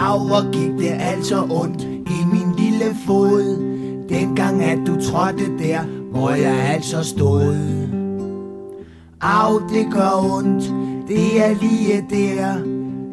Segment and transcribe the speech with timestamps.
[0.00, 3.70] Au, hvor gik det altså ondt i min lille fod.
[4.08, 7.56] Dengang at du trådte der, hvor jeg altså stod.
[9.20, 10.64] Au, det gør ondt,
[11.08, 12.64] det er lige der.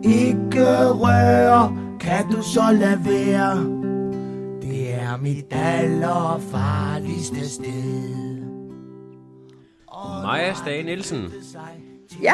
[0.03, 3.57] Ikke rør, kan du så lade være?
[4.61, 8.37] Det er mit allerfarligste sted.
[10.23, 11.31] Maja Stage Nielsen,
[12.21, 12.33] Ja,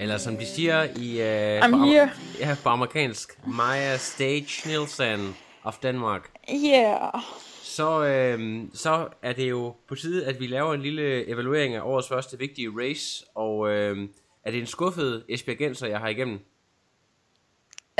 [0.00, 2.10] eller som de siger i uh, I'm på, here.
[2.40, 6.30] ja, på amerikansk, Maja Stage Nielsen of Denmark.
[6.54, 7.22] Yeah.
[7.62, 11.80] Så, øh, så er det jo på tide, at vi laver en lille evaluering af
[11.82, 14.08] årets første vigtige race, og øh,
[14.44, 16.38] er det en skuffet Esbjergenser, jeg har igennem?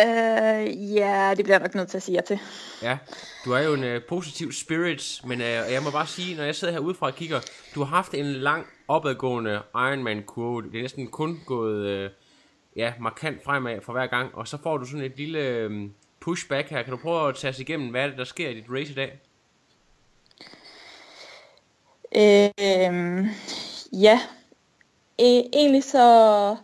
[0.04, 2.38] Uh, ja, det bliver jeg nok nødt til at sige ja til.
[2.82, 2.98] Ja,
[3.44, 6.54] du er jo en øh, positiv spirit, men øh, jeg må bare sige, når jeg
[6.54, 7.40] sidder her udefra og kigger,
[7.74, 10.62] du har haft en lang opadgående Ironman-kurve.
[10.62, 12.10] Det er næsten kun gået øh,
[12.76, 15.90] ja, markant fremad for hver gang, og så får du sådan et lille øh,
[16.20, 16.82] pushback her.
[16.82, 18.92] Kan du prøve at tage os igennem, hvad er det, der sker i dit race
[18.92, 19.20] i dag?
[22.16, 23.26] Øh,
[23.92, 24.20] ja,
[25.22, 26.56] e- egentlig så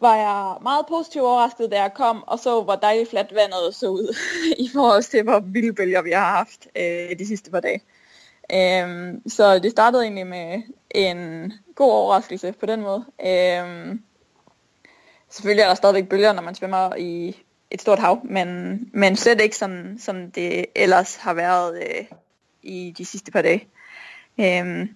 [0.00, 3.88] var jeg meget positivt overrasket, da jeg kom og så, hvor dejligt fladt vandet så
[3.88, 4.16] ud
[4.64, 7.80] i forhold til, hvor vilde bølger vi har haft øh, de sidste par dage.
[8.52, 13.04] Øhm, så det startede egentlig med en god overraskelse på den måde.
[13.26, 14.02] Øhm,
[15.28, 17.36] selvfølgelig er der stadigvæk bølger, når man svømmer i
[17.70, 22.04] et stort hav, men, men slet ikke sådan, som det ellers har været øh,
[22.62, 23.68] i de sidste par dage.
[24.40, 24.88] Øhm,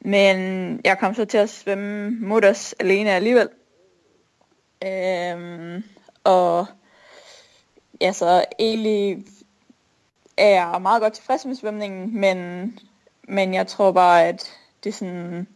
[0.00, 0.36] men
[0.84, 3.48] jeg kom så til at svømme mutters alene alligevel.
[4.84, 5.84] Øhm,
[6.24, 6.66] og
[8.00, 9.24] ja, så egentlig
[10.36, 12.78] er jeg meget godt tilfreds med svømningen, men,
[13.28, 14.50] men jeg tror bare, at
[14.84, 15.46] det sådan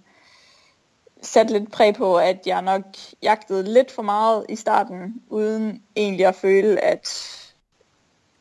[1.23, 2.83] satte lidt præg på, at jeg nok
[3.23, 7.35] jagtede lidt for meget i starten, uden egentlig at føle, at,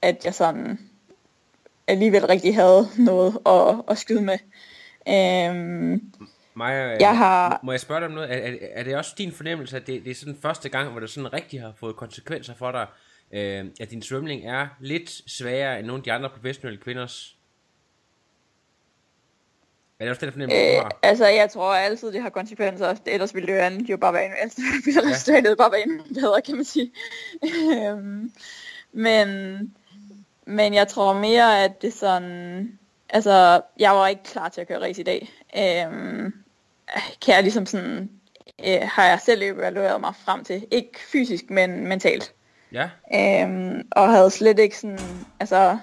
[0.02, 0.80] at jeg sådan
[1.88, 4.38] alligevel rigtig havde noget at, at skyde med.
[5.08, 6.14] Øhm,
[6.58, 8.34] Maja, Jeg har- må jeg spørge dig om noget?
[8.34, 11.00] Er, er, er det også din fornemmelse, at det, det er sådan første gang, hvor
[11.00, 12.88] det sådan rigtig har fået konsekvenser for dig,
[13.32, 17.34] øh, at din svømning er lidt sværere end nogle af de andre professionelle kvinders?
[20.00, 21.00] Er det også den fornemmelse, du øh, har?
[21.04, 22.96] altså, jeg tror altid, det har konsekvenser.
[23.06, 26.04] Ellers ville det jo andet jo bare være en, altså, ville resultatet bare være endnu
[26.14, 26.92] bedre, kan man sige.
[27.44, 28.32] Øhm,
[28.92, 29.28] men,
[30.46, 32.80] men jeg tror mere, at det sådan...
[33.10, 35.30] Altså, jeg var ikke klar til at køre race i dag.
[35.58, 36.34] Øhm,
[37.26, 38.10] kan jeg ligesom sådan...
[38.68, 40.68] Øh, har jeg selv evalueret mig frem til.
[40.72, 42.34] Ikke fysisk, men mentalt.
[42.72, 45.00] Ja, Øhm, og havde slet ikke sådan,
[45.40, 45.78] altså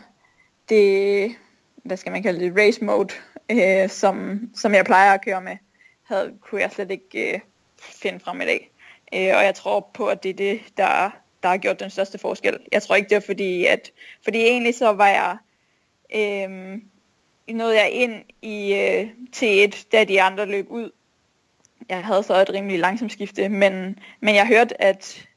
[0.68, 1.36] det,
[1.84, 3.14] hvad skal man kalde det, race mode,
[3.50, 5.56] øh, som, som jeg plejer at køre med,
[6.02, 7.40] havde, kunne jeg slet ikke øh,
[7.80, 8.70] finde frem i dag.
[9.14, 11.10] Øh, og jeg tror på, at det er det, der,
[11.42, 12.58] der har gjort den største forskel.
[12.72, 13.90] Jeg tror ikke, det var fordi, at,
[14.24, 15.36] fordi egentlig så var jeg,
[16.14, 16.78] øh,
[17.52, 20.90] nåede jeg ind i øh, T1, da de andre løb ud.
[21.88, 25.28] Jeg havde så et rimelig langsomt skifte, men, men jeg hørte, at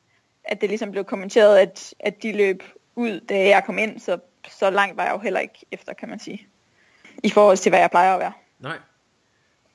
[0.48, 2.64] at det ligesom blev kommenteret, at, at de løb
[2.96, 4.18] ud, da jeg kom ind, så,
[4.50, 6.48] så langt var jeg jo heller ikke efter, kan man sige.
[7.24, 8.34] I forhold til, hvad jeg plejer at være.
[8.60, 8.78] nej.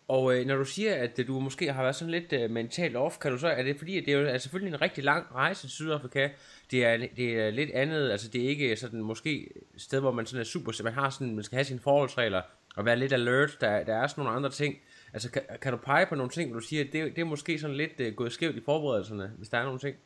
[0.08, 3.18] Og øh, når du siger, at du måske har været sådan lidt øh, mentalt off,
[3.18, 5.26] kan du så, er det fordi, at det er jo er selvfølgelig en rigtig lang
[5.34, 6.28] rejse til Sydafrika,
[6.70, 10.12] det er, det er lidt andet, altså det er ikke sådan måske et sted, hvor
[10.12, 12.42] man sådan er super, så man har sådan, man skal have sine forholdsregler,
[12.76, 14.76] og være lidt alert, der, der er sådan nogle andre ting.
[15.12, 17.26] Altså kan, kan du pege på nogle ting, hvor du siger, at det, det er
[17.26, 19.96] måske sådan lidt øh, gået skævt i forberedelserne, hvis der er nogle ting?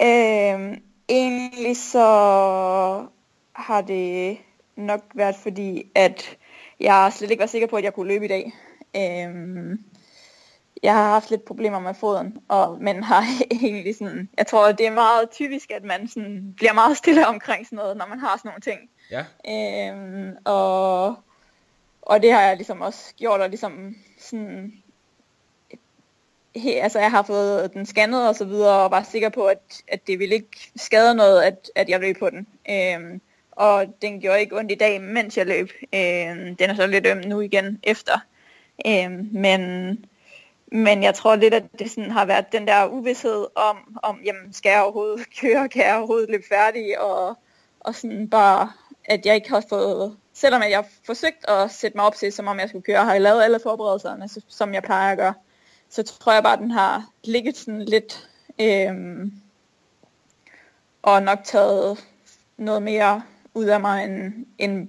[0.00, 2.06] Øhm, egentlig så
[3.52, 4.38] har det
[4.76, 6.36] nok været fordi, at
[6.84, 8.52] jeg slet ikke var sikker på, at jeg kunne løbe i dag.
[8.96, 9.84] Øhm,
[10.82, 14.86] jeg har haft lidt problemer med foden, og, men har egentlig sådan, jeg tror, det
[14.86, 18.36] er meget typisk, at man sådan bliver meget stille omkring sådan noget, når man har
[18.36, 18.90] sådan nogle ting.
[19.10, 21.06] Ja, Øhm, og,
[22.02, 24.72] og det har jeg ligesom også gjort, og ligesom sådan,
[26.56, 29.82] he, altså jeg har fået den scannet og så videre, og var sikker på, at,
[29.88, 32.46] at det ville ikke skade noget, at, at jeg løb på den.
[32.70, 33.20] Øhm,
[33.56, 35.70] og den gjorde ikke ondt i dag, mens jeg løb.
[35.94, 38.18] Øh, den er så lidt øm nu igen efter.
[38.86, 40.04] Øh, men,
[40.72, 44.52] men jeg tror lidt, at det sådan har været den der uvidshed om, om jamen,
[44.52, 47.38] skal jeg overhovedet køre, kan jeg overhovedet løbe færdig, og,
[47.80, 48.72] og sådan bare,
[49.04, 52.46] at jeg ikke har fået, selvom jeg har forsøgt at sætte mig op til, som
[52.46, 55.34] om jeg skulle køre, har jeg lavet alle forberedelserne, som jeg plejer at gøre,
[55.88, 58.28] så tror jeg bare, at den har ligget sådan lidt,
[58.60, 58.94] øh,
[61.02, 62.04] og nok taget
[62.56, 63.22] noget mere
[63.54, 64.88] ud af mig, end, end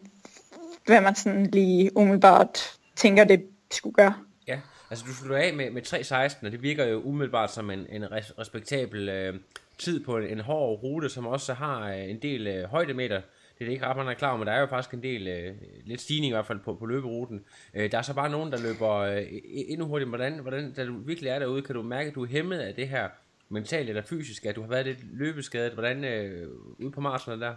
[0.85, 2.59] hvad man sådan lige umiddelbart
[2.95, 4.13] tænker, det skulle gøre.
[4.47, 4.59] Ja,
[4.89, 8.11] altså du slutter af med, med 3.16, og det virker jo umiddelbart som en, en
[8.11, 9.33] res, respektabel øh,
[9.77, 13.21] tid på en, en hård rute, som også har øh, en del øh, højdemeter.
[13.57, 15.03] Det er det ikke ret man er klar over, men der er jo faktisk en
[15.03, 15.53] del, øh,
[15.85, 17.43] lidt stigning i hvert fald på, på løberuten.
[17.73, 20.09] Øh, der er så bare nogen, der løber øh, e-, endnu hurtigere.
[20.09, 22.75] Hvordan, hvordan, da du virkelig er derude, kan du mærke, at du er hæmmet af
[22.75, 23.09] det her
[23.49, 25.73] mentalt eller fysisk, at du har været lidt løbeskadet?
[25.73, 26.47] Hvordan øh,
[26.79, 27.53] ude på marsen der?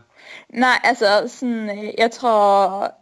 [0.49, 2.94] Nej, altså sådan, øh, jeg tror,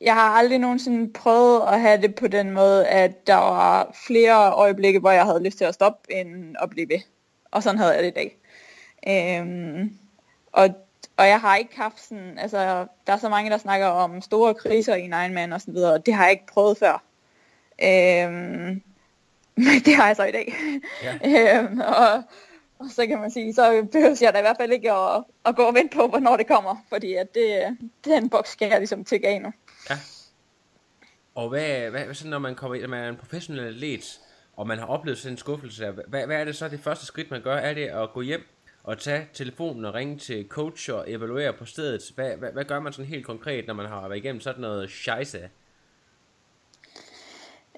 [0.00, 4.52] jeg har aldrig nogensinde prøvet at have det på den måde, at der var flere
[4.52, 7.00] øjeblikke, hvor jeg havde lyst til at stoppe, end at blive ved.
[7.50, 8.36] Og sådan havde jeg det i dag.
[9.08, 9.98] Øhm,
[10.52, 10.68] og,
[11.16, 14.54] og jeg har ikke haft sådan, altså der er så mange, der snakker om store
[14.54, 17.02] kriser i en egen mand og sådan videre, og det har jeg ikke prøvet før.
[17.82, 18.82] Øhm,
[19.86, 20.54] det har jeg så i dag.
[21.02, 21.18] Ja.
[21.60, 22.22] øhm, og,
[22.78, 25.56] og så kan man sige, så behøver jeg da i hvert fald ikke at, at
[25.56, 29.04] gå og vente på, hvornår det kommer, fordi at det, den boks skal jeg ligesom
[29.04, 29.52] tække af nu.
[29.90, 29.96] Ja.
[31.34, 34.20] Og hvad, hvad, hvad når man kommer ind, når man er en professionel atlet,
[34.56, 37.30] og man har oplevet sådan en skuffelse, hvad, hvad er det så det første skridt,
[37.30, 37.56] man gør?
[37.56, 38.46] Er det at gå hjem
[38.82, 42.12] og tage telefonen og ringe til coach og evaluere på stedet?
[42.14, 44.90] Hvad, hvad, hvad gør man sådan helt konkret, når man har været igennem sådan noget
[44.90, 45.50] scheisse?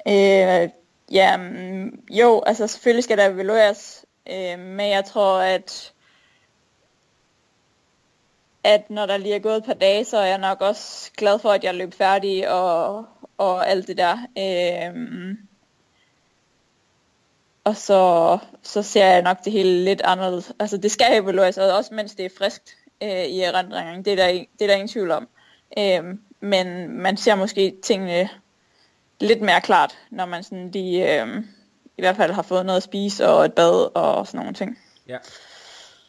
[0.09, 0.69] Øh,
[1.11, 5.93] ja, mm, jo, altså selvfølgelig skal der evalueres, øh, men jeg tror, at
[8.65, 11.39] at når der lige er gået et par dage, så er jeg nok også glad
[11.39, 13.05] for, at jeg løb færdig og,
[13.39, 14.19] og alt det der.
[14.39, 15.39] Øhm,
[17.65, 20.53] og så, så ser jeg nok det hele lidt anderledes.
[20.59, 24.05] Altså det skal evalueres, også mens det er friskt øh, i erindringen.
[24.05, 25.29] Det er der, det er der ingen tvivl om.
[25.79, 28.29] Øhm, men man ser måske tingene
[29.21, 31.45] lidt mere klart, når man sådan lige, øh,
[31.99, 34.79] i hvert fald har fået noget at spise og et bad og sådan nogle ting.
[35.09, 35.19] Ja.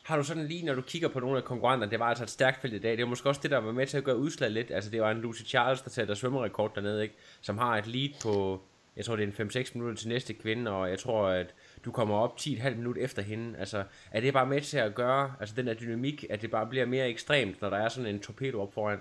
[0.03, 2.29] Har du sådan lige, når du kigger på nogle af konkurrenterne, det var altså et
[2.29, 4.17] stærkt felt i dag, det var måske også det, der var med til at gøre
[4.17, 7.15] udslag lidt, altså det var en Lucy Charles, der sætter svømmerekord dernede, ikke?
[7.41, 8.61] som har et lead på,
[8.97, 11.53] jeg tror det er en 5-6 minutter til næste kvinde, og jeg tror, at
[11.85, 15.33] du kommer op 10,5 minutter efter hende, altså er det bare med til at gøre,
[15.39, 18.19] altså den der dynamik, at det bare bliver mere ekstremt, når der er sådan en
[18.19, 18.99] torpedo op foran?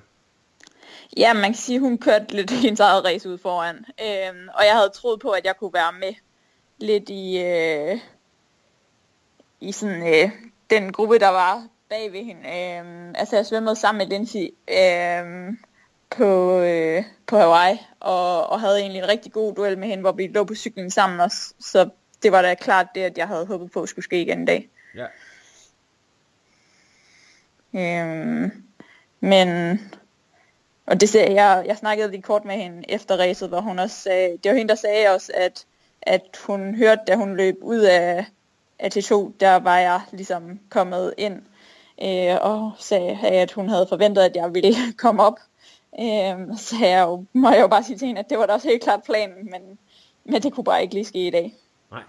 [1.16, 4.64] Ja, man kan sige, at hun kørte lidt hendes eget race ud foran, øhm, og
[4.64, 6.14] jeg havde troet på, at jeg kunne være med
[6.78, 7.98] lidt i, øh,
[9.60, 10.31] i sådan øh,
[10.70, 12.40] den gruppe, der var bag ved hende.
[12.40, 15.54] Øh, altså jeg svømmede sammen med Lindsay øh,
[16.10, 20.12] på, øh, på Hawaii, og, og havde egentlig en rigtig god duel med hende, hvor
[20.12, 21.54] vi lå på cyklen sammen også.
[21.60, 21.88] Så
[22.22, 24.46] det var da klart det, at jeg havde håbet på, at skulle ske igen i
[24.46, 24.69] dag.
[24.94, 25.06] Ja.
[27.75, 28.50] Øh,
[29.20, 29.81] men,
[30.90, 33.96] og det sagde jeg, jeg snakkede lige kort med hende efter racet, hvor hun også
[33.96, 35.66] sagde, det var hende, der sagde også, at,
[36.02, 38.26] at hun hørte, da hun løb ud af,
[38.78, 41.42] af T2, der var jeg ligesom kommet ind
[42.02, 45.38] øh, og sagde, at hun havde forventet, at jeg ville komme op.
[46.00, 48.52] Øh, så jeg jo, må jeg jo bare sige til hende, at det var da
[48.52, 49.78] også helt klart planen, men,
[50.25, 51.54] men det kunne bare ikke lige ske i dag.
[51.90, 52.02] Nej,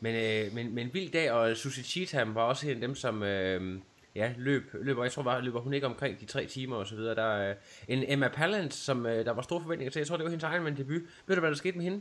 [0.00, 3.22] men, øh, men, men vild dag, og Susie Cheatham var også en af dem, som
[3.22, 3.78] øh,
[4.14, 6.86] ja, løb, løb, og jeg tror bare, løber hun ikke omkring de tre timer og
[6.86, 7.14] så videre.
[7.14, 7.56] Der er øh,
[7.88, 10.44] en Emma Pallant, som øh, der var store forventninger til, jeg tror det var hendes
[10.44, 11.02] egen debut.
[11.26, 12.00] Ved du, hvad der skete med hende?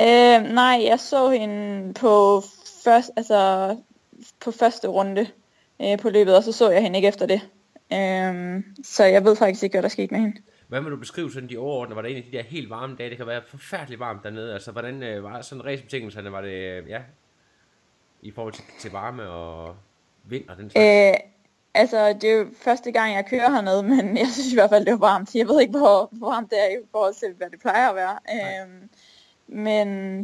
[0.00, 2.42] Øh, nej, jeg så hende på,
[2.84, 3.76] først, altså,
[4.44, 5.26] på første runde
[5.82, 7.40] øh, på løbet, og så så jeg hende ikke efter det.
[7.92, 10.42] Øh, så jeg ved faktisk ikke, hvad der skete med hende.
[10.68, 11.96] Hvad vil du beskrive sådan de overordnede?
[11.96, 13.10] Var det en af de der helt varme dage?
[13.10, 14.52] Det kan være forfærdeligt varmt dernede.
[14.52, 16.32] Altså, hvordan øh, var sådan racebetingelserne?
[16.32, 17.02] Var det, øh, ja,
[18.22, 19.76] i forhold til, til varme og
[20.28, 21.14] vind og den slags?
[21.14, 21.30] Øh,
[21.74, 24.84] altså, det er jo første gang, jeg kører hernede, men jeg synes i hvert fald,
[24.84, 25.34] det var varmt.
[25.34, 27.94] Jeg ved ikke, hvor, hvor varmt det er i forhold til, hvad det plejer at
[27.94, 28.18] være.
[28.34, 28.88] Øh,
[29.48, 30.18] men,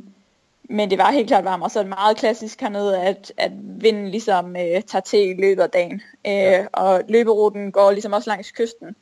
[0.64, 3.52] men det var helt klart varmt, og så er det meget klassisk hernede, at, at
[3.54, 6.02] vinden ligesom øh, tager til i løbet af dagen.
[6.26, 6.66] Øh, ja.
[6.72, 8.96] Og løberuten går ligesom også langs kysten.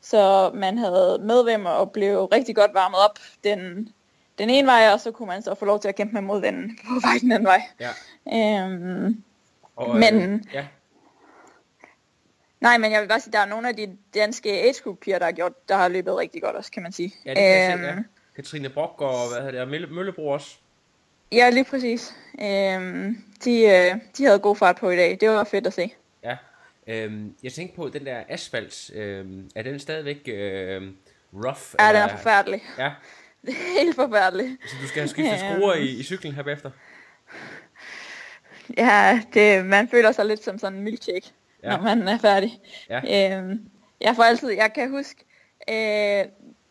[0.00, 3.88] Så man havde medvim og blev rigtig godt varmet op den,
[4.38, 6.78] den ene vej, og så kunne man så få lov til at kæmpe med modvinden
[6.88, 7.62] på vej den anden vej.
[7.80, 7.90] Ja.
[8.64, 9.24] Øhm,
[9.76, 10.66] og, men, øh, ja.
[12.60, 15.24] Nej, men jeg vil bare sige, der er nogle af de danske age piger, der
[15.24, 17.14] har, gjort, der har løbet rigtig godt også, kan man sige.
[17.24, 17.94] Ja, det kan øhm, se, ja.
[18.36, 20.56] Katrine Brock og hvad hedder det, Mølle, Møllebro også.
[21.32, 22.14] Ja, lige præcis.
[22.40, 25.18] Øhm, de, øh, de havde god fart på i dag.
[25.20, 25.92] Det var fedt at se.
[26.22, 26.36] Ja.
[26.86, 30.82] Øhm, jeg tænkte på, den der asfalt, øhm, er den stadigvæk øh,
[31.34, 31.60] rough?
[31.78, 32.62] Ja, den er forfærdelig.
[32.78, 32.92] Ja.
[33.42, 34.50] Det er helt forfærdeligt.
[34.66, 36.70] Så du skal have skiftet skruer i, i cyklen her bagefter?
[38.78, 41.32] Ja, det, man føler sig lidt som sådan en milkshake,
[41.62, 41.70] Ja.
[41.70, 41.76] ja.
[41.76, 42.60] når man er færdig.
[42.90, 43.36] Ja.
[43.38, 43.60] Øhm,
[44.00, 45.24] jeg får altid, jeg kan huske,
[45.70, 46.24] øh,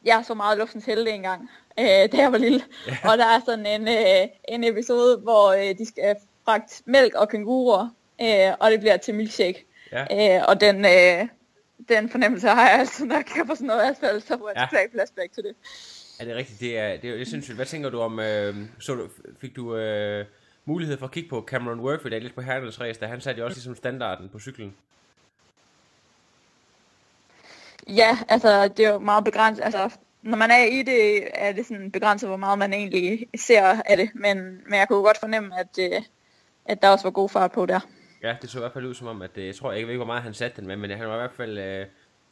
[0.06, 1.50] jeg så meget luftens helte engang,
[1.80, 2.62] øh, da jeg var lille.
[2.88, 3.12] Ja.
[3.12, 7.30] Og der er sådan en, øh, en episode, hvor øh, de skal fragte mælk og
[7.30, 7.90] kænguruer,
[8.22, 9.66] øh, og det bliver til milkshake.
[9.92, 10.38] Ja.
[10.38, 11.28] Øh, og den, øh,
[11.90, 14.62] den fornemmelse har jeg altid, når jeg på sådan noget asfalt, så får jeg Ja.
[14.62, 14.68] ja.
[14.68, 15.56] totalt flashback til det.
[16.20, 16.60] Er det rigtigt?
[16.60, 17.56] Det er, det er, det er sindssygt.
[17.56, 19.08] Hvad tænker du om, øh, så du,
[19.42, 20.26] fik du øh,
[20.66, 23.22] mulighed for at kigge på Cameron Worthy, der er lidt på Herdals race, da han
[23.22, 24.76] satte jo også ligesom standarden på cyklen.
[27.88, 29.64] Ja, altså det er jo meget begrænset.
[29.64, 33.82] Altså, når man er i det, er det sådan begrænset, hvor meget man egentlig ser
[33.86, 34.10] af det.
[34.16, 36.02] Men, men jeg kunne godt fornemme, at, øh,
[36.66, 37.80] at der også var god fart på der.
[38.24, 39.90] Ja, det så i hvert fald ud som om, at øh, jeg tror, jeg ved
[39.90, 41.86] ikke, hvor meget han satte den med, men han var i hvert fald, øh,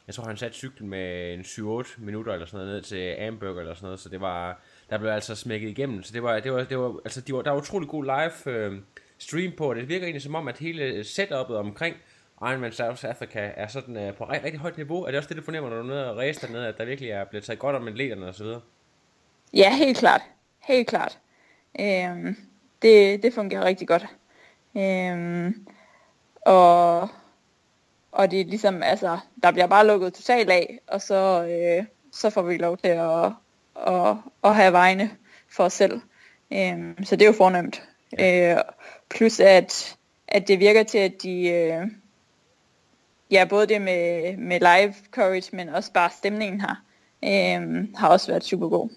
[0.06, 3.58] jeg tror, han satte cyklen med en 7-8 minutter eller sådan noget ned til Amberg
[3.58, 4.60] eller sådan noget, så det var,
[4.90, 7.42] der blev altså smækket igennem, så det var, det var, det var altså, de var,
[7.42, 8.78] der var utrolig god live øh,
[9.18, 11.96] stream på, og det virker egentlig som om, at hele setupet omkring
[12.40, 15.02] Ironman South Africa er sådan øh, på rigtig, rigtig højt niveau.
[15.02, 16.84] Er det også det, du fornemmer, når du er nede og race dernede, at der
[16.84, 18.60] virkelig er blevet taget godt om atleterne og så videre?
[19.52, 20.20] Ja, helt klart.
[20.60, 21.18] Helt klart.
[21.80, 22.36] Øhm,
[22.82, 24.06] det, det fungerer rigtig godt.
[24.76, 25.66] Øhm,
[26.46, 27.00] og,
[28.12, 32.30] og det er ligesom, altså, der bliver bare lukket totalt af, og så, øh, så
[32.30, 33.32] får vi lov til at,
[33.76, 35.10] at, at have vejene
[35.48, 36.00] for os selv.
[36.52, 37.82] Øhm, så det er jo fornemt.
[38.20, 38.56] Øh,
[39.10, 39.96] plus at,
[40.28, 41.86] at det virker til, at de, øh,
[43.30, 46.84] ja, både det med, med live courage, men også bare stemningen her,
[47.24, 48.90] øh, har også været super god.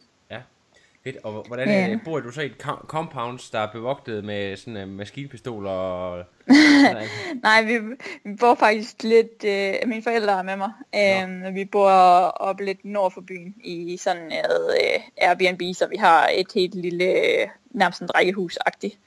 [1.08, 1.18] Fedt.
[1.24, 1.90] Og hvordan Ja.
[1.90, 5.72] øh, bor du så i et co- compounds, der er bevogtet med sådan uh, maskinpistoler
[5.72, 6.26] og...
[6.48, 7.08] sådan,
[7.44, 7.78] Nej, vi,
[8.24, 10.72] vi bor faktisk lidt, øh, mine forældre er med mig.
[10.96, 15.96] Øh, vi bor op lidt nord for byen i sådan noget øh, Airbnb, så vi
[15.96, 18.98] har et helt lille, øh, nærmest en rækkehus-agtigt.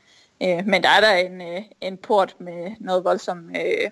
[0.42, 3.90] Øh, men der er der en, øh, en port med noget voldsomt øh,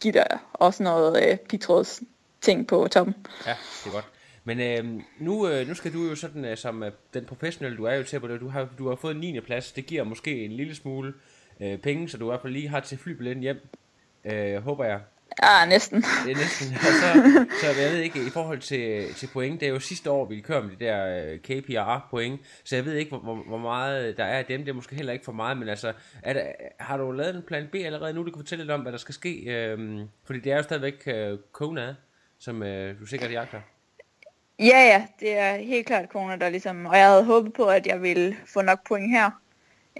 [0.00, 2.00] gitter og sådan noget øh, pigtråds
[2.40, 3.14] ting på toppen.
[3.46, 3.50] Ja,
[3.84, 4.04] det er godt.
[4.44, 7.84] Men øh, nu, øh, nu skal du jo sådan, øh, som øh, den professionelle du
[7.84, 9.40] er jo til på det, du har, du har fået en 9.
[9.40, 11.14] plads, det giver måske en lille smule
[11.60, 13.68] øh, penge, så du i hvert fald lige har til flybilletten hjem,
[14.24, 15.00] øh, håber jeg.
[15.42, 16.02] Ja, næsten.
[16.02, 19.68] Det er næsten, og så, så jeg ved ikke, i forhold til, til point, det
[19.68, 23.16] er jo sidste år, vi kører med de der øh, KPR-point, så jeg ved ikke,
[23.16, 25.68] hvor, hvor, meget der er af dem, det er måske heller ikke for meget, men
[25.68, 25.92] altså,
[26.22, 26.42] er der,
[26.80, 28.98] har du lavet en plan B allerede nu, du kan fortælle lidt om, hvad der
[28.98, 31.94] skal ske, øh, fordi det er jo stadigvæk øh, Kona,
[32.38, 33.60] som øh, du sikkert jagter.
[34.58, 37.86] Ja, ja, det er helt klart Kona, der ligesom, og jeg havde håbet på, at
[37.86, 39.30] jeg ville få nok point her,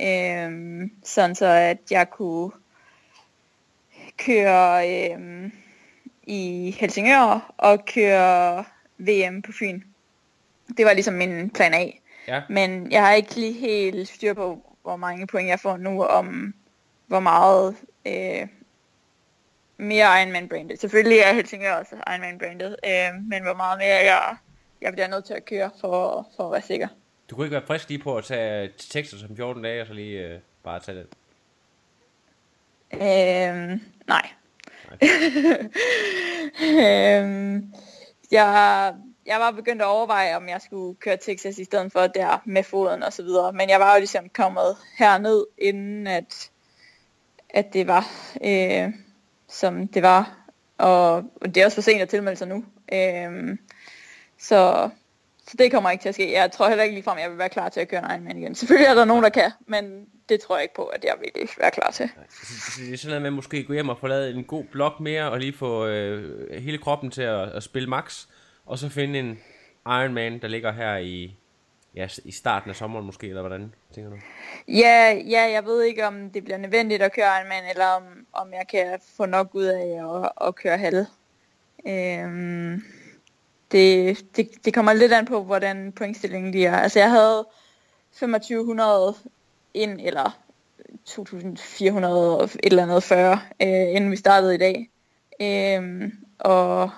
[0.01, 2.51] øhm, sådan så at jeg kunne
[4.19, 5.53] køre øhm,
[6.23, 8.65] i Helsingør og køre
[8.99, 9.83] VM på Fyn.
[10.77, 11.91] Det var ligesom min plan A.
[12.29, 12.43] Ja.
[12.49, 16.55] Men jeg har ikke lige helt styr på, hvor mange point jeg får nu, om
[17.07, 18.49] hvor meget øh,
[19.77, 20.77] mere Ironman branded.
[20.77, 24.37] Selvfølgelig er Helsingør også Ironman branded, øh, men hvor meget mere jeg,
[24.81, 26.89] jeg bliver nødt til at køre for, for at være sikker.
[27.31, 29.87] Du kunne ikke være frisk lige på at tage til Texas om 14 dage, og
[29.87, 31.07] så lige øh, bare tage den.
[32.93, 34.29] Øh, nej.
[36.63, 37.63] øh,
[38.31, 38.95] jeg,
[39.27, 42.63] jeg var begyndt at overveje, om jeg skulle køre Texas i stedet for der med
[42.63, 43.53] foden og så videre.
[43.53, 46.51] Men jeg var jo ligesom kommet herned, inden at,
[47.51, 48.07] at det var,
[48.45, 48.93] øh,
[49.49, 50.39] som det var.
[50.79, 52.65] Og det er også for sent at tilmelde sig nu.
[52.93, 53.59] Øh,
[54.39, 54.91] så,
[55.49, 56.33] så det kommer ikke til at ske.
[56.33, 58.39] Jeg tror heller ikke ligefrem, at jeg vil være klar til at køre en Ironman
[58.39, 58.55] igen.
[58.55, 61.49] Selvfølgelig er der nogen, der kan, men det tror jeg ikke på, at jeg vil
[61.59, 62.11] være klar til.
[62.79, 65.31] Det er sådan noget med måske gå hjem og få lavet en god blok mere,
[65.31, 68.27] og lige få øh, hele kroppen til at, at spille max,
[68.67, 69.39] og så finde en
[69.87, 71.37] Ironman, der ligger her i,
[71.95, 74.17] ja, i starten af sommeren måske, eller hvordan tænker du?
[74.69, 78.03] Ja, ja, jeg ved ikke, om det bliver nødvendigt at køre Ironman, eller om,
[78.33, 81.07] om jeg kan få nok ud af at, at køre halv.
[81.87, 82.85] Øhm,
[83.73, 86.77] det, det, det kommer lidt an på, hvordan pointstillingen lige er.
[86.77, 87.47] Altså, jeg havde
[88.13, 89.15] 2500
[89.75, 90.39] ind, eller
[91.05, 94.91] 2400 et eller andet 40, øh, inden vi startede i dag.
[95.41, 96.91] Øh, og,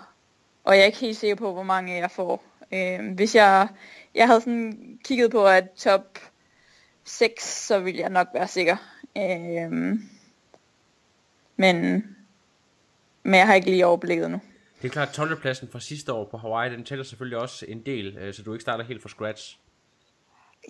[0.65, 2.43] og jeg er ikke helt sikker på, hvor mange jeg får.
[2.73, 3.69] Øh, hvis jeg,
[4.15, 6.19] jeg havde sådan kigget på, at top
[7.05, 8.77] 6, så ville jeg nok være sikker.
[9.17, 9.71] Øh,
[11.57, 12.05] men,
[13.23, 14.41] men jeg har ikke lige overblikket nu.
[14.83, 15.41] Det er klart, at 12.
[15.41, 18.53] pladsen fra sidste år på Hawaii, den tæller selvfølgelig også en del, øh, så du
[18.53, 19.59] ikke starter helt fra scratch.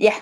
[0.00, 0.12] Ja,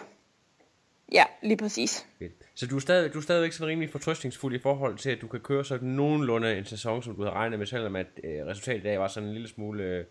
[1.12, 2.07] ja, lige præcis.
[2.54, 5.26] Så du er, stadig, du er stadigvæk sådan rimelig fortrøstningsfuld i forhold til, at du
[5.28, 8.80] kan køre sådan nogenlunde en sæson, som du havde regnet med, selvom at øh, resultatet
[8.80, 10.04] i dag var sådan en lille smule øh,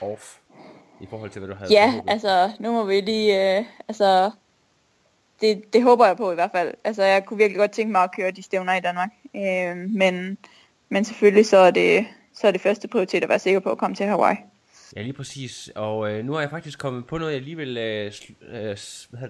[0.00, 0.36] off.
[1.00, 2.10] i forhold til, hvad du havde Ja, forhåbet?
[2.10, 4.30] altså nu må vi lige, øh, altså
[5.40, 6.74] det, det håber jeg på i hvert fald.
[6.84, 9.10] Altså jeg kunne virkelig godt tænke mig at køre de stævner i Danmark.
[9.36, 10.38] Øh, men,
[10.92, 13.78] men selvfølgelig så er, det, så er det første prioritet at være sikker på at
[13.78, 14.36] komme til Hawaii.
[14.96, 15.70] Ja, lige præcis.
[15.74, 18.12] Og øh, nu er jeg faktisk kommet på noget, jeg lige vil øh,
[18.52, 18.76] øh,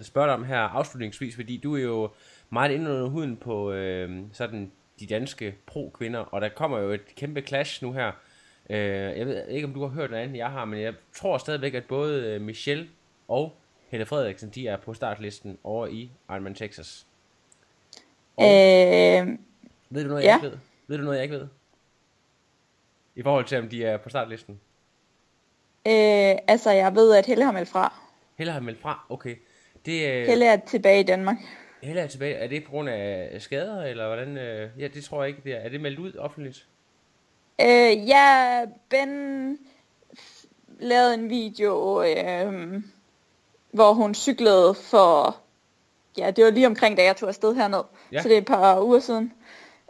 [0.03, 2.11] spørge dig om her afslutningsvis, fordi du er jo
[2.51, 7.15] meget inde under huden på øh, sådan de danske pro-kvinder, og der kommer jo et
[7.17, 8.13] kæmpe clash nu her.
[8.71, 11.39] Øh, jeg ved ikke, om du har hørt noget andet, jeg har, men jeg tror
[11.39, 12.89] stadigvæk, at både øh, Michelle
[13.29, 13.57] og
[13.89, 17.07] Helle Frederiksen, de er på startlisten over i Ironman Texas.
[18.37, 19.29] Og, Øh,
[19.91, 20.49] ved du noget, jeg ja.
[20.49, 20.59] ved?
[20.93, 21.47] Ved du noget, jeg ikke ved?
[23.15, 24.61] I forhold til, om de er på startlisten?
[25.87, 27.95] øh, altså jeg ved, at Helle har meldt fra.
[28.35, 29.37] Helle har meldt fra, okay.
[29.87, 31.37] Det, øh, Helle er tilbage i Danmark.
[31.83, 32.35] Helle er tilbage.
[32.35, 34.37] Er det på grund af skader, eller hvordan?
[34.37, 34.71] Øh...
[34.79, 35.59] Ja, det tror jeg ikke, det er.
[35.59, 36.67] Er det meldt ud offentligt?
[37.61, 39.59] Øh, ja, Ben
[40.79, 42.83] lavede en video, øh,
[43.71, 45.37] hvor hun cyklede for,
[46.19, 47.85] ja, det var lige omkring, da jeg tog afsted herned.
[48.13, 48.23] Ja.
[48.23, 49.33] Så det er et par uger siden.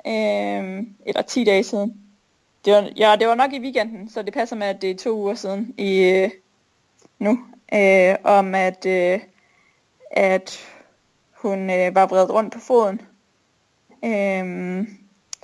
[0.07, 2.01] Øh, eller 10 dage siden.
[2.65, 4.97] Det var, ja, det var nok i weekenden, så det passer med, at det er
[4.97, 6.31] to uger siden i øh,
[7.19, 7.39] nu.
[7.75, 9.21] Øh, om at, øh,
[10.11, 10.59] at
[11.33, 13.01] hun øh, var vredet rundt på foden.
[14.05, 14.87] Øh,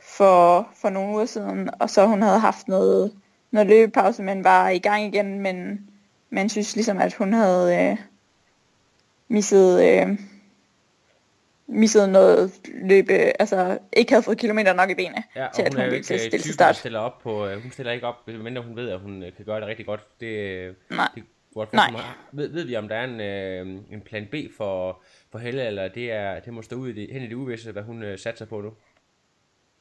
[0.03, 3.12] for, for nogle uger siden, og så hun havde haft noget,
[3.50, 5.88] noget løbepause, men var i gang igen, men
[6.31, 7.97] man synes ligesom, at hun havde øh,
[9.29, 10.19] misset, øh,
[11.69, 15.83] misset noget løbe, altså ikke havde fået kilometer nok i benene, Ja, til at hun
[15.85, 16.77] jo ville til øh, stille til start.
[16.77, 17.47] stiller op på...
[17.47, 19.87] Øh, hun stiller ikke op, medmindre hun ved, at hun øh, kan gøre det rigtig
[19.87, 20.21] godt.
[20.21, 21.09] Det, Nej.
[21.15, 21.91] det godt Nej.
[21.91, 22.01] Nej.
[22.33, 25.89] Ved, ved vi, om der er en, øh, en plan B for, for Helle, eller
[25.89, 28.19] det, er, det må stå ud i det, hen i det uvisse, hvad hun øh,
[28.19, 28.73] satser på nu?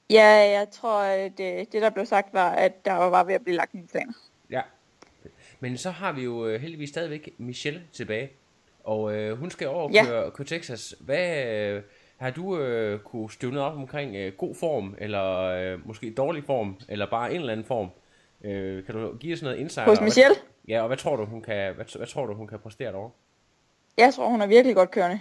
[0.09, 3.41] Ja, jeg tror, at det, det der blev sagt var, at der var ved at
[3.43, 4.13] blive lagt nogle planer.
[4.49, 4.61] Ja.
[5.59, 8.29] Men så har vi jo heldigvis stadigvæk Michelle tilbage.
[8.87, 10.03] Og øh, hun skal over og Ja.
[10.29, 10.95] køre, Texas.
[10.99, 11.81] Hvad øh,
[12.17, 16.43] har du øh, kunne støve noget op omkring øh, god form, eller øh, måske dårlig
[16.43, 17.89] form, eller bare en eller anden form?
[18.43, 19.89] Øh, kan du give os noget insight?
[19.89, 20.35] Hos og Michelle?
[20.35, 22.91] Hvad, ja, og hvad tror du, hun kan, hvad, hvad tror du, hun kan præstere
[22.91, 23.11] derovre?
[23.97, 25.19] Jeg tror, hun er virkelig godt kørende.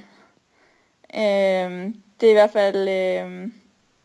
[1.15, 2.89] Øhm, det er i hvert fald...
[2.89, 3.55] Øhm,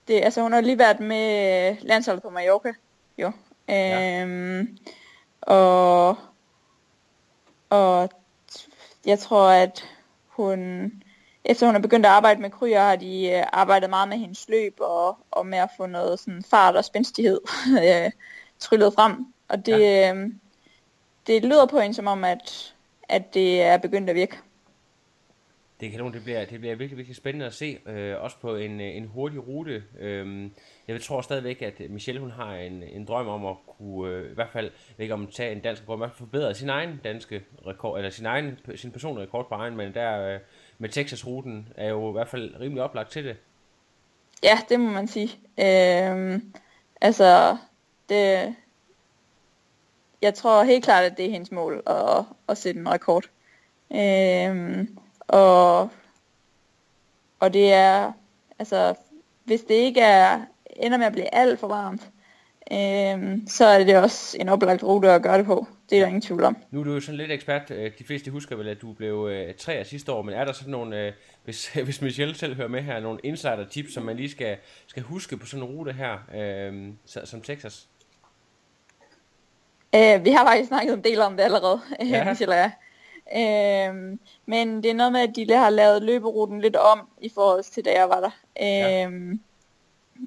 [0.07, 2.73] det, altså, hun har lige været med landsholdet på Mallorca,
[3.17, 3.31] jo.
[3.69, 4.77] Øhm,
[5.41, 6.15] og,
[7.69, 8.09] og
[9.05, 9.83] jeg tror, at
[10.27, 10.91] hun...
[11.45, 14.49] Efter hun er begyndt at arbejde med kryer, har de øh, arbejdet meget med hendes
[14.49, 17.39] løb og, og med at få noget sådan fart og spændstighed
[17.85, 18.11] øh,
[18.59, 19.25] tryllet frem.
[19.47, 20.13] Og det, ja.
[20.13, 20.29] øh,
[21.27, 22.75] det lyder på hende som om, at,
[23.09, 24.37] at det er begyndt at virke.
[25.79, 28.81] Det kanon, det bliver, det bliver virkelig, virkelig spændende at se, øh, også på en,
[28.81, 29.83] øh, en hurtig rute.
[29.99, 30.51] Øhm,
[30.91, 34.33] jeg tror stadigvæk, at Michelle hun har en, en drøm om at kunne, øh, i
[34.33, 38.09] hvert fald, ikke om tage en dansk rekord, men forbedre sin egen danske rekord, eller
[38.09, 40.39] sin egen sin personlige rekord på egen, men der øh,
[40.77, 43.37] med Texas-ruten er jo i hvert fald rimelig oplagt til det.
[44.43, 45.29] Ja, det må man sige.
[45.59, 46.41] Øh,
[47.01, 47.57] altså,
[48.09, 48.55] det,
[50.21, 53.25] jeg tror helt klart, at det er hendes mål at, at sætte en rekord.
[53.93, 54.87] Øh,
[55.27, 55.89] og,
[57.39, 58.11] og det er,
[58.59, 58.95] altså,
[59.43, 60.41] hvis det ikke er,
[60.75, 62.01] ender med at blive alt for varmt,
[62.71, 65.67] øhm, så er det også en oplagt rute at gøre det på.
[65.89, 66.57] Det er der ingen tvivl om.
[66.71, 67.71] Nu er du jo sådan lidt ekspert.
[67.71, 70.51] øh, De fleste husker vel, at du blev øh, træer sidste år, men er der
[70.51, 74.15] sådan nogle, øh, hvis, hvis Michelle selv hører med her, nogle insider tips, som man
[74.15, 74.57] lige skal,
[74.87, 76.93] skal huske på sådan en rute her, øh,
[77.25, 77.87] som Texas?
[79.95, 82.05] Øh, vi har faktisk snakket en del om det allerede, Ja.
[82.05, 82.29] ja.
[82.29, 82.71] Michelle og jeg.
[83.35, 87.63] Øhm, men det er noget med, at de har lavet løberuten lidt om i forhold
[87.63, 88.29] til, da jeg var der.
[88.59, 89.09] Ja.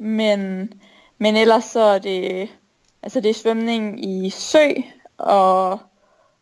[0.00, 0.72] Men,
[1.18, 2.48] men ellers så er det,
[3.02, 4.68] altså det er svømning i sø,
[5.18, 5.78] og,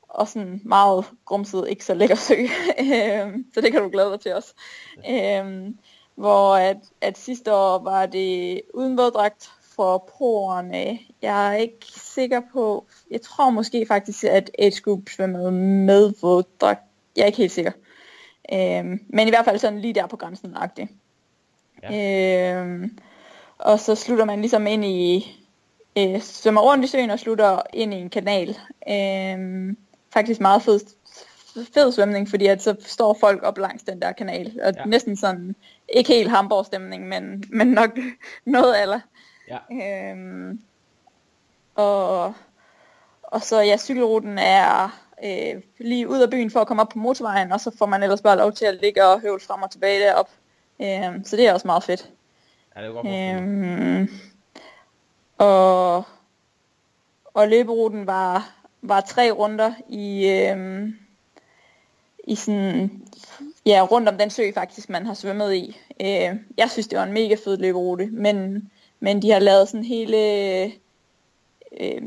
[0.09, 2.35] og sådan meget grumset, ikke så lækker sø.
[2.81, 4.55] øhm, så det kan du glæde dig til også.
[5.11, 5.79] Øhm,
[6.15, 10.99] hvor at, at sidste år var det uden våddragt for proerne.
[11.23, 16.81] Jeg er ikke sikker på, jeg tror måske faktisk, at Age Group svømmede med våddragt.
[17.17, 17.73] Jeg er ikke helt sikker.
[18.53, 20.91] Øhm, men i hvert fald sådan lige der på grænsen agtigt.
[21.83, 22.61] Ja.
[22.61, 22.99] Øhm,
[23.63, 25.27] og så slutter man ligesom ind i,
[25.99, 28.59] øh, svømmer rundt i søen og slutter ind i en kanal.
[28.89, 29.77] Øhm,
[30.13, 30.81] faktisk meget fed,
[31.75, 34.61] fed svømning, fordi at så står folk op langs den der kanal.
[34.65, 34.85] Og Ja.
[34.85, 35.55] næsten sådan,
[35.89, 37.91] ikke helt Hamburg stemning, men, men nok
[38.45, 39.01] noget eller.
[39.49, 40.11] Ja.
[40.13, 40.61] Øhm,
[41.75, 42.35] og,
[43.23, 46.99] og så ja, cykelruten er øh, lige ud af byen for at komme op på
[46.99, 49.71] motorvejen, og så får man ellers bare lov til at ligge og høvle frem og
[49.71, 50.31] tilbage derop.
[50.83, 52.11] Øhm, så det er også meget fedt.
[52.77, 53.65] Ja, det er godt øhm.
[53.65, 54.09] Øhm,
[55.39, 56.05] og,
[57.35, 60.89] og løberuten var var tre runder i, øh,
[62.25, 63.03] i sådan,
[63.67, 65.77] ja, rundt om den sø faktisk, man har svømmet i.
[66.01, 69.85] Øh, jeg synes, det var en mega fed løberute, men, men de har lavet sådan
[69.85, 70.17] hele
[71.81, 72.03] øh,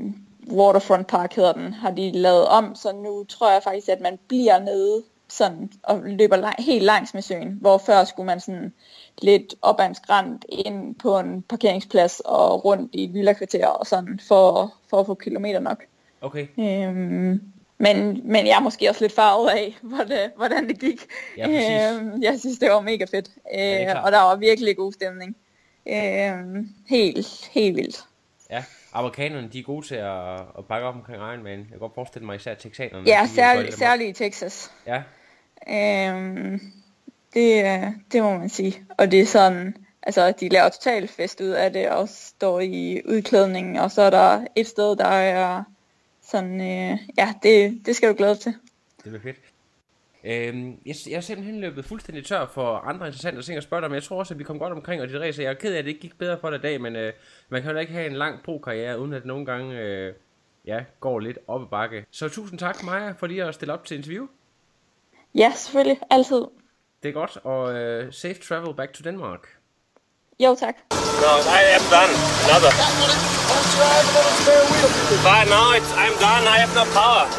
[0.52, 4.20] Waterfront Park hedder den, har de lavet om, så nu tror jeg faktisk, at man
[4.28, 8.74] bliver nede sådan, og løber lang, helt langs med søen, hvor før skulle man sådan
[9.22, 13.88] lidt op ad en skrant ind på en parkeringsplads og rundt i et villakvarter og
[13.88, 15.84] sådan, for, for at få kilometer nok.
[16.22, 16.48] Okay.
[16.60, 17.42] Øhm,
[17.78, 21.02] men, men jeg er måske også lidt farvet af, hvordan, hvordan det gik.
[21.38, 22.02] Ja, præcis.
[22.02, 23.30] øhm, jeg synes, det var mega fedt.
[23.56, 24.06] Øh, klart.
[24.06, 25.36] og der var virkelig god stemning.
[25.88, 28.06] Øhm, helt, helt vildt.
[28.52, 31.60] Ja, amerikanerne, de er gode til at, at bakke op omkring Ironman.
[31.60, 33.04] Jeg kan godt forestille mig især texanerne.
[33.08, 34.72] Ja, særligt, særligt i Texas.
[34.88, 35.04] Ja,
[35.70, 36.60] Øhm,
[37.34, 37.64] det,
[38.12, 38.86] det må man sige.
[38.98, 43.02] Og det er sådan, altså de laver total fest ud af det, og står i
[43.06, 45.64] udklædningen, og så er der et sted, der er
[46.22, 48.54] sådan, øh, ja, det, det skal du glæde til.
[49.04, 49.38] det bliver fedt.
[50.24, 53.88] Øhm, jeg, jeg er simpelthen løbet fuldstændig tør for andre interessante ting at spørge dig
[53.90, 53.94] om.
[53.94, 55.44] Jeg tror også, at vi kom godt omkring og dit race.
[55.44, 57.14] Jeg er ked af, at det ikke gik bedre for dig i dag, men øh,
[57.50, 60.14] man kan jo ikke have en lang pro-karriere, uden at det nogle gange øh,
[60.66, 62.06] ja, går lidt op ad bakke.
[62.12, 64.28] Så tusind tak, Maja, for lige at stille op til interview.
[65.36, 66.00] Ja, selvfølgelig.
[66.10, 66.42] Altid.
[67.04, 69.48] Det er godt, og øh, safe travel back to Denmark.
[70.40, 70.76] Jo, tak.
[71.24, 72.14] No, I am done.
[72.48, 72.72] Another.
[75.28, 76.44] But now it's, I'm done.
[76.54, 77.26] I have no power.